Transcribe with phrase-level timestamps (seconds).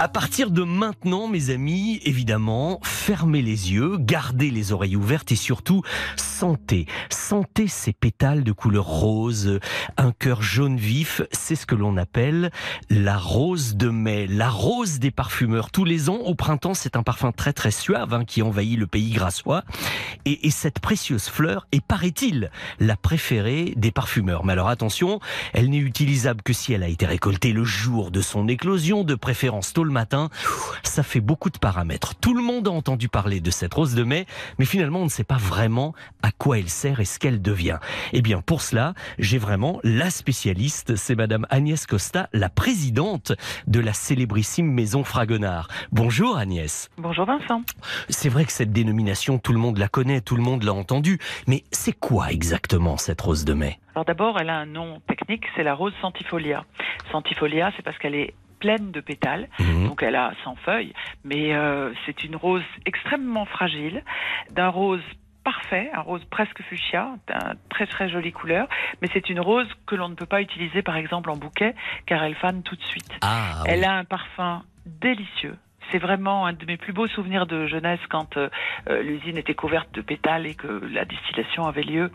[0.00, 5.36] À partir de maintenant, mes amis, évidemment, fermez les yeux, gardez les oreilles ouvertes et
[5.36, 5.82] surtout,
[6.16, 6.86] sentez.
[7.10, 9.60] Sentez ces pétales de couleur rose,
[9.96, 12.50] un cœur jaune vif, c'est ce que l'on appelle
[12.90, 15.70] la rose de mai, la rose des parfumeurs.
[15.70, 18.88] Tous les ans, au printemps, c'est un parfum très très suave hein, qui envahit le
[18.88, 19.62] pays grassois.
[20.24, 24.44] Et, et cette précieuse fleur est, paraît-il, la préférée des parfumeurs.
[24.44, 25.20] Mais alors attention,
[25.52, 29.14] elle n'est utilisable que si elle a été récoltée le jour de son éclosion, de
[29.14, 30.30] préférence tôt le matin.
[30.82, 32.14] Ça fait beaucoup de paramètres.
[32.14, 34.26] Tout le monde a entendu parler de cette rose de mai,
[34.58, 37.78] mais finalement on ne sait pas vraiment à quoi elle sert et ce qu'elle devient.
[38.12, 43.32] Eh bien pour cela, j'ai vraiment la spécialiste, c'est Madame Agnès Costa, la présidente
[43.66, 45.68] de la célébrissime maison Fragonard.
[45.92, 46.90] Bonjour Agnès.
[46.98, 47.62] Bonjour Vincent.
[48.08, 51.18] C'est vrai que cette dénomination, tout le monde la connaît, tout le monde l'a entendue,
[51.46, 53.78] mais c'est quoi exactement cette rose de mai?
[53.94, 56.64] Alors d'abord, elle a un nom technique, c'est la rose centifolia.
[57.12, 59.88] Centifolia, c'est parce qu'elle est pleine de pétales, Mhm.
[59.88, 64.02] donc elle a 100 feuilles, mais euh, c'est une rose extrêmement fragile,
[64.52, 65.02] d'un rose
[65.44, 68.66] parfait, un rose presque fuchsia, d'un très très jolie couleur,
[69.02, 71.74] mais c'est une rose que l'on ne peut pas utiliser par exemple en bouquet
[72.06, 73.12] car elle fane tout de suite.
[73.20, 73.68] Ah, oui.
[73.70, 75.56] Elle a un parfum délicieux.
[75.90, 78.48] C'est vraiment un de mes plus beaux souvenirs de jeunesse quand euh,
[78.88, 82.10] euh, l'usine était couverte de pétales et que la distillation avait lieu.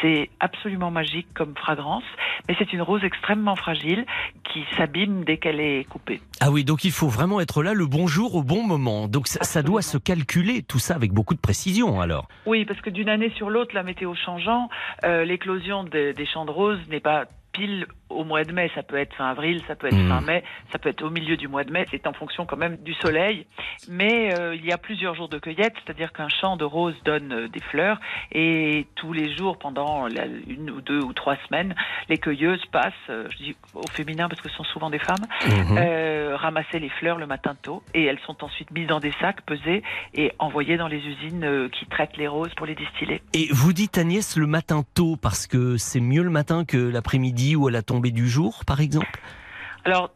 [0.00, 2.04] C'est absolument magique comme fragrance,
[2.48, 4.04] mais c'est une rose extrêmement fragile
[4.52, 6.20] qui s'abîme dès qu'elle est coupée.
[6.40, 9.08] Ah oui, donc il faut vraiment être là le bon jour au bon moment.
[9.08, 12.28] Donc ça, ça doit se calculer, tout ça avec beaucoup de précision alors.
[12.46, 14.68] Oui, parce que d'une année sur l'autre, la météo changeant,
[15.04, 18.70] euh, l'éclosion des, des champs de roses n'est pas pile au mois de mai.
[18.74, 20.08] Ça peut être fin avril, ça peut être Mhm.
[20.08, 21.86] fin mai, ça peut être au milieu du mois de mai.
[21.90, 23.46] C'est en fonction quand même du soleil.
[23.88, 27.32] Mais euh, il y a plusieurs jours de cueillette, c'est-à-dire qu'un champ de roses donne
[27.32, 27.98] euh, des fleurs
[28.32, 31.74] et tous les jours, pendant la- une ou deux ou trois semaines,
[32.08, 35.24] les cueilleuses passent, euh, je dis au féminin parce que ce sont souvent des femmes,
[35.78, 39.42] euh, ramasser les fleurs le matin tôt et elles sont ensuite mises dans des sacs,
[39.42, 39.82] pesées
[40.14, 43.22] et envoyées dans les usines qui traitent les roses pour les distiller.
[43.34, 47.56] Et vous dites Agnès le matin tôt parce que c'est mieux le matin que l'après-midi
[47.56, 49.20] ou à la tombée du jour par exemple
[49.84, 50.10] Alors,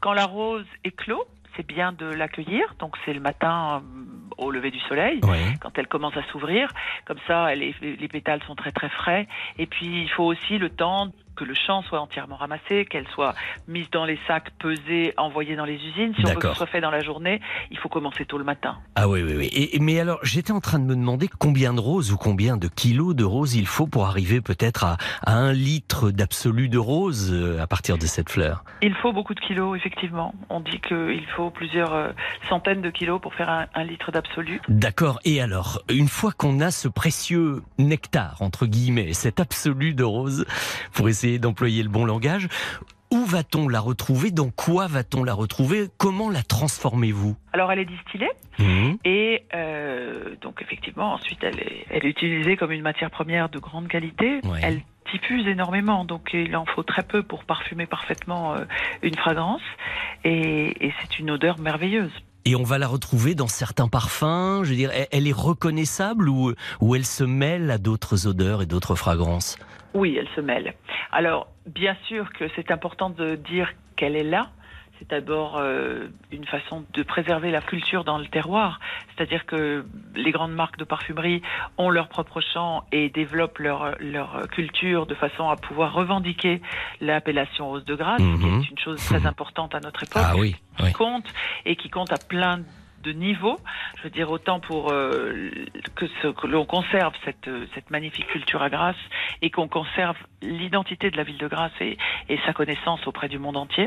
[0.00, 1.24] quand la rose éclot,
[1.56, 2.74] c'est bien de l'accueillir.
[2.78, 5.20] Donc, c'est le matin euh, au lever du soleil.
[5.60, 6.72] Quand elle commence à s'ouvrir,
[7.04, 9.28] comme ça, elle est- les pétales sont très très frais.
[9.58, 13.34] Et puis, il faut aussi le temps que le champ soit entièrement ramassé, qu'elle soit
[13.68, 16.14] mise dans les sacs, pesée, envoyée dans les usines.
[16.16, 18.44] Si on veut que ce soit fait dans la journée, il faut commencer tôt le
[18.44, 18.78] matin.
[18.94, 19.50] Ah oui, oui, oui.
[19.52, 22.68] Et, mais alors, j'étais en train de me demander combien de roses ou combien de
[22.68, 27.32] kilos de roses il faut pour arriver peut-être à, à un litre d'absolu de roses
[27.32, 28.64] euh, à partir de cette fleur.
[28.82, 30.34] Il faut beaucoup de kilos, effectivement.
[30.50, 32.10] On dit qu'il faut plusieurs euh,
[32.48, 34.60] centaines de kilos pour faire un, un litre d'absolu.
[34.68, 35.18] D'accord.
[35.24, 40.44] Et alors, une fois qu'on a ce précieux nectar, entre guillemets, cet absolu de rose,
[40.92, 42.48] pour essayer d'employer le bon langage,
[43.10, 44.30] où va-t-on la retrouver?
[44.30, 45.88] Dans quoi va-t-on la retrouver?
[45.98, 47.36] Comment la transformez-vous?
[47.52, 48.30] Alors, elle est distillée.
[48.58, 48.96] Mhm.
[49.04, 53.58] Et euh, donc effectivement, ensuite, elle est, elle est utilisée comme une matière première de
[53.58, 54.40] grande qualité.
[54.44, 54.60] Ouais.
[54.62, 54.80] Elle
[55.12, 58.64] diffuse énormément, donc il en faut très peu pour parfumer parfaitement euh,
[59.02, 59.60] une fragrance.
[60.24, 62.12] Et, et c'est une odeur merveilleuse.
[62.44, 64.64] Et on va la retrouver dans certains parfums?
[64.64, 68.62] Je veux dire, elle- elle est reconnaissable ou, ou elle se mêle à d'autres odeurs
[68.62, 69.58] et d'autres fragrances?
[69.94, 70.74] Oui, elle se mêle.
[71.12, 74.48] Alors, bien sûr que c'est important de dire qu'elle est là.
[74.98, 78.78] C'est d'abord euh, une façon de préserver la culture dans le terroir.
[79.08, 79.84] C'est-à-dire que
[80.14, 81.42] les grandes marques de parfumerie
[81.76, 86.62] ont leur propre champ et développent leur, leur culture de façon à pouvoir revendiquer
[87.00, 88.38] l'appellation rose de Grasse, Mhm.
[88.40, 90.86] qui est une chose très importante à notre époque Ah oui, oui.
[90.86, 91.26] qui compte
[91.66, 92.64] et qui compte à plein de
[93.10, 93.58] niveaux.
[93.98, 95.50] Je veux dire autant pour euh,
[95.96, 98.96] que, que l'on conserve cette, euh, cette magnifique culture à Grasse
[99.40, 101.96] et qu'on conserve l'identité de la ville de Grasse et,
[102.46, 103.84] sa connaissance auprès du monde entier.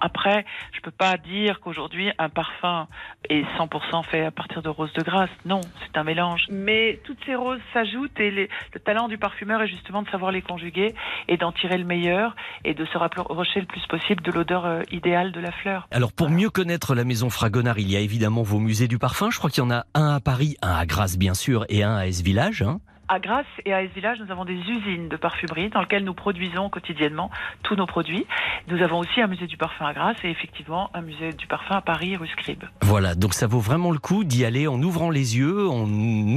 [0.00, 2.88] Après, je peux pas dire qu'aujourd'hui un parfum
[3.28, 5.30] est 100% fait à partir de roses de Grasse.
[5.44, 6.46] Non, c'est un mélange.
[6.50, 8.48] Mais toutes ces roses s'ajoutent et le
[8.84, 10.94] talent du parfumeur est justement de savoir les conjuguer
[11.28, 12.34] et d'en tirer le meilleur
[12.64, 15.86] et de se rapprocher le plus possible de l'odeur euh, idéale de la fleur.
[15.90, 19.30] Alors pour mieux connaître la maison Fragonard, il y a évidemment vos musées du parfum.
[19.30, 21.82] Je crois qu'il y en a un à Paris, un à Grasse bien sûr et
[21.82, 22.60] un à S-Village.
[22.60, 22.80] hein.
[23.14, 26.70] À Grasse et à S-Village, nous avons des usines de parfumerie dans lesquelles nous produisons
[26.70, 27.30] quotidiennement
[27.62, 28.24] tous nos produits.
[28.68, 31.74] Nous avons aussi un musée du parfum à Grasse et effectivement un musée du parfum
[31.76, 32.64] à Paris, rue Scribe.
[32.80, 35.84] Voilà, donc ça vaut vraiment le coup d'y aller en ouvrant les yeux, en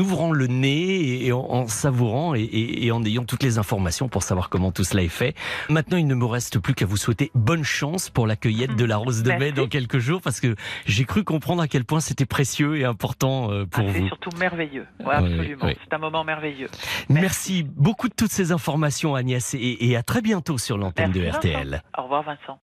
[0.00, 4.08] ouvrant le nez et en, en savourant et, et- et en ayant toutes les informations
[4.08, 5.36] pour savoir comment tout cela est fait.
[5.70, 8.84] Maintenant, il ne me reste plus qu'à vous souhaiter bonne chance pour la cueillette de
[8.84, 10.56] la rose de mai dans quelques jours parce que
[10.86, 14.08] j'ai cru comprendre à quel point c'était précieux et important euh, Ah, pour c'est vous.
[14.08, 14.88] surtout merveilleux.
[14.98, 15.66] Ouais, Oui, absolument.
[15.66, 15.76] oui.
[15.84, 16.63] C'est un moment merveilleux.
[16.64, 17.22] Merveilleux.
[17.22, 21.82] Merci, beaucoup de toutes ces informations, Agnès, et, à très bientôt sur l'antenne de RTL.
[21.96, 22.58] Au revoir, Vincent.